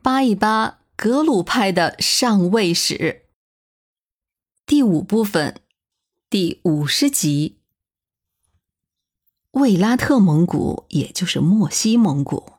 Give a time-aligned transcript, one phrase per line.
[0.00, 3.26] 扒一扒格鲁派的上位史。
[4.64, 5.60] 第五部分，
[6.30, 7.58] 第五十集。
[9.52, 12.52] 卫拉特蒙古，也就是莫西蒙古，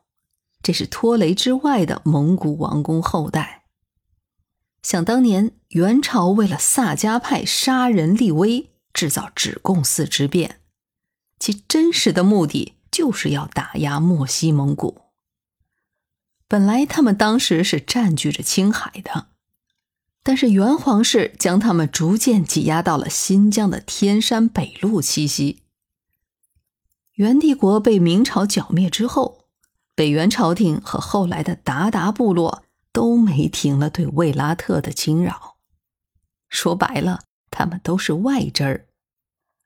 [0.62, 3.64] 这是托雷之外的蒙古王公后代。
[4.82, 10.60] 想当年，元朝为了萨迦派杀人立威，制造止贡寺之变，
[11.38, 15.09] 其真实的目的就是要打压莫西蒙古。
[16.50, 19.28] 本来他们当时是占据着青海的，
[20.24, 25.62] 但是元皇室将他们逐渐挤压到了新疆的天山北路栖息。
[27.12, 29.44] 元帝国被明朝剿灭之后，
[29.94, 35.58] 北元朝廷和后来的鞑靼部落都没停了对卫拉特的侵扰。
[36.48, 37.20] 说白了，
[37.52, 38.88] 他们都是外支儿。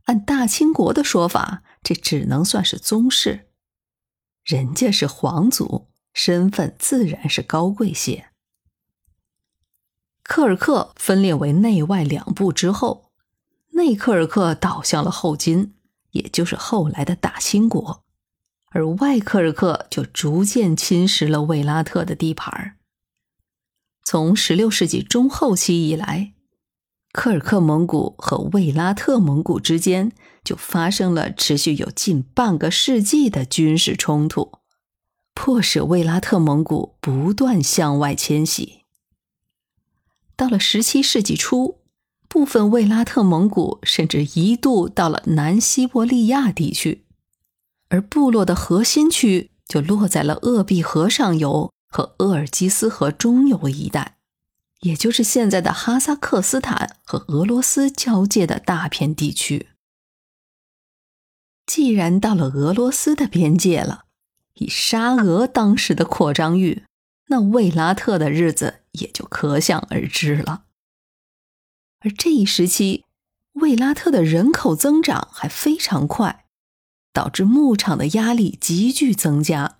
[0.04, 3.48] 按大清国的说法，这只能算是宗室，
[4.44, 8.30] 人家是皇族，身份自然是高贵些。
[10.22, 13.10] 科尔克分裂为内外两部之后，
[13.72, 15.74] 内科尔克倒向了后金。
[16.14, 18.04] 也就是后来的大清国，
[18.70, 22.76] 而外科尔克就逐渐侵蚀了卫拉特的地盘。
[24.04, 26.32] 从十六世纪中后期以来，
[27.12, 30.12] 科尔克蒙古和卫拉特蒙古之间
[30.44, 34.52] 就发生了持续有近半个世纪的军事冲突，
[35.34, 38.84] 迫使卫拉特蒙古不断向外迁徙。
[40.34, 41.80] 到了十七世纪初。
[42.26, 47.04] 部分卫拉特蒙古甚至一度到了南西伯利亚地区，
[47.90, 54.16] 而部落的核心区就落在了鄂毕河上游和鄂尔基斯河中游一带，
[54.80, 59.68] 也就是现在的哈萨克斯坦和俄罗斯交界的大片地区。
[61.64, 64.03] 既然到了俄罗斯的边界了，
[64.54, 66.84] 以沙俄当时的扩张欲，
[67.28, 70.64] 那卫拉特的日子也就可想而知了。
[72.00, 73.04] 而这一时期，
[73.54, 76.44] 卫拉特的人口增长还非常快，
[77.12, 79.78] 导致牧场的压力急剧增加，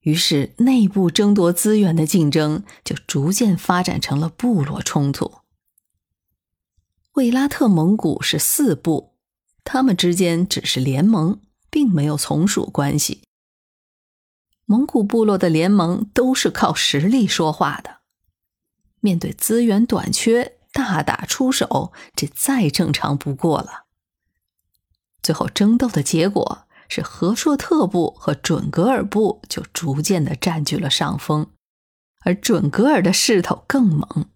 [0.00, 5.38] 于是内部争夺资源的竞争就逐渐发展成了部落冲突。
[7.14, 9.14] 卫拉特蒙古是四部，
[9.64, 11.40] 他们之间只是联盟，
[11.70, 13.23] 并没有从属关系。
[14.66, 17.98] 蒙古部落的联盟都是靠实力说话的，
[19.00, 20.58] 面对资源短缺。
[20.76, 23.84] 大打出手，这再正常不过了。
[25.22, 31.46] 最后争斗的结果是和硕特部和准噶尔部就逐渐的占据了上风，
[32.22, 34.26] 而准噶尔的势头更猛。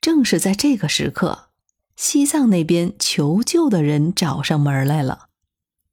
[0.00, 1.48] 正是在这个时刻，
[1.96, 5.30] 西藏那边求救的人找上门来了，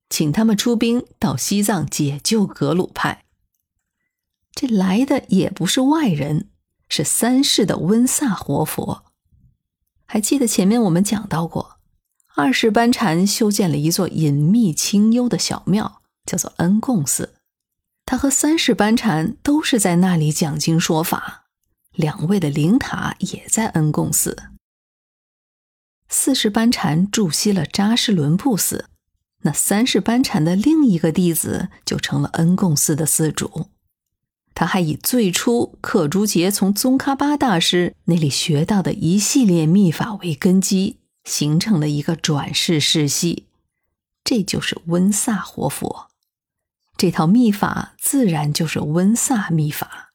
[0.09, 3.25] 请他们出兵到西藏解救格鲁派。
[4.53, 6.49] 这来的也不是外人。
[6.91, 9.05] 是三世的温萨活佛，
[10.07, 11.77] 还记得前面我们讲到过，
[12.33, 17.35] 二世班禅修建了一座隐秘清幽的小庙，叫做恩贡寺。
[18.07, 21.45] 他和三世班禅都是在那里讲经说法，
[21.91, 24.35] 两位的灵塔也在恩贡寺。
[26.07, 28.89] 四世班禅驻锡了扎什伦布寺，
[29.43, 33.67] 那三世班禅的另一个弟子就成了恩贡寺的寺主。
[34.53, 43.47] 他还以最初克珠杰从宗喀巴大师那里学到的一系列秘法为根基，形成了一个转世世系，
[44.23, 46.09] 这就是温萨活佛。
[46.97, 50.11] 这套秘法自然就是温萨秘法，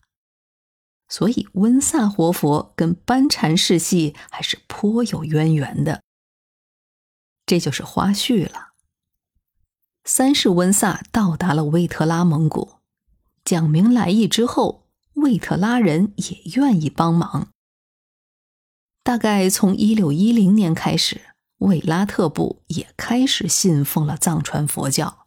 [1.08, 6.02] 所以温萨活佛跟班禅世系还是颇有渊源的。
[7.46, 8.73] 这就是花絮了。
[10.06, 12.72] 三世温萨到达了魏特拉蒙古。
[13.42, 17.48] 讲明来意之后，魏特拉人也愿意帮忙。
[19.02, 21.22] 大概从一六一零年开始，
[21.58, 25.26] 维拉特部也开始信奉了藏传佛教。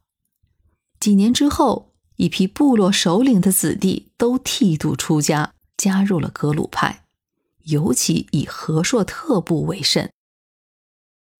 [0.99, 7.06] 几年之后，一批部落首领的子弟都剃度出家，加入了格鲁派，
[7.63, 10.12] 尤其以和硕特部为甚。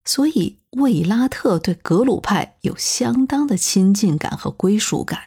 [0.08, 5.20] 所以，卫拉特对格鲁派有相当的亲近感和归属感。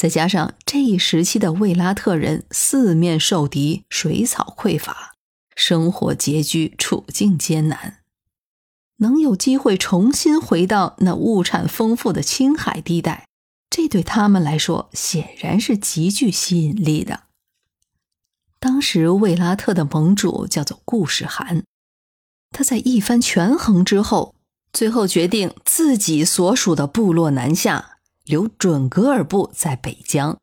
[0.00, 5.16] 再加上这一时期的卫拉特人四面受敌，水草匮乏，
[5.54, 7.98] 生活拮据，处境艰难，
[8.96, 13.28] 能有机会重新回到那物产丰富的青海地带，
[13.68, 17.24] 这对他们来说显然是极具吸引力的。
[18.58, 21.64] 当时卫拉特的盟主叫做顾世寒，
[22.52, 24.34] 他在一番权衡之后，
[24.72, 27.88] 最后决定自己所属的部落南下。
[28.24, 30.38] 留准噶尔部在北疆。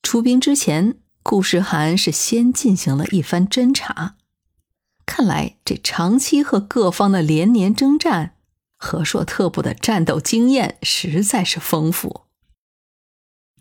[0.00, 4.14] 出兵之前，顾世涵是先进行了一番侦查。
[5.04, 8.36] 看来这长期和各方的连年征战，
[8.76, 12.22] 和硕特部的战斗经验实在是丰富。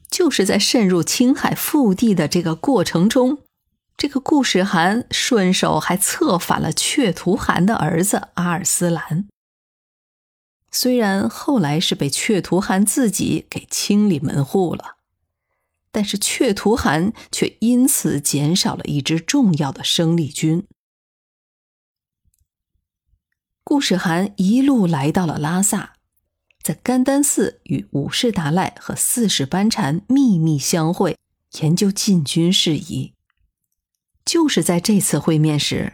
[0.07, 3.39] 就是在渗入青海腹地的这个过程中，
[3.99, 9.27] 这个顾世涵顺手还策反了却图汗的儿子阿尔斯兰。
[10.71, 14.95] 虽然后来是被却图汗自己给清理门户了，
[15.91, 20.65] 但是却图汗却因此减少了一支重要的生力军。
[23.65, 25.95] 顾世涵一路来到了拉萨，
[26.63, 31.17] 在甘丹寺与五世达赖和四世班禅秘密相会，
[31.59, 33.13] 研究进军事宜。
[34.29, 35.93] 就是在这次会面时。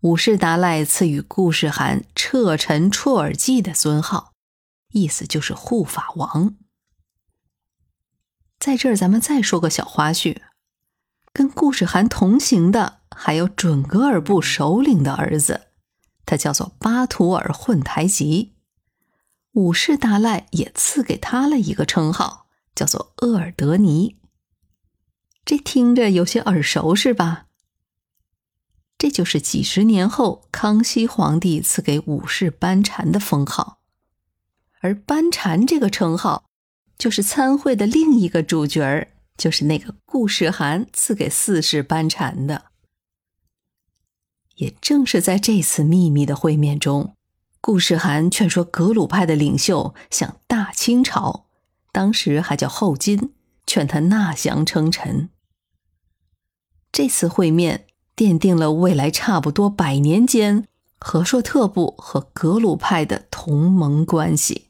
[0.00, 4.32] 五世达赖赐予顾世涵“彻尘绰尔济”的尊号，
[4.90, 6.56] 意思就是护法王。
[8.58, 10.38] 在这儿，咱们再说个小花絮：
[11.32, 15.68] 跟顾世涵同行的还有准噶尔部首领的儿子，
[16.24, 18.56] 他叫做巴图尔混台吉。
[19.52, 24.16] 五世达赖也赐给他了一个称号，叫做鄂尔德尼。
[25.44, 27.45] 这听着有些耳熟，是吧？
[28.98, 33.80] 这就是几十年后康熙皇帝赐给武士班禅的封号，
[34.80, 36.46] 而班禅这个称号，
[36.96, 42.66] 就是参会的另一个主角儿，就是那个顾世涵赐给四世班禅的。
[44.54, 47.14] 也正是在这次秘密的会面中，
[47.60, 51.44] 顾世涵劝说格鲁派的领袖向大清朝，
[51.92, 53.34] 当时还叫后金，
[53.66, 55.28] 劝他纳降称臣。
[56.90, 57.85] 这次会面。
[58.16, 60.64] 奠定了未来差不多百年间
[60.98, 64.65] 和硕特部和格鲁派的同盟关系。